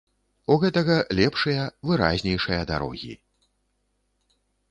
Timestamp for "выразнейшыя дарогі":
1.91-3.13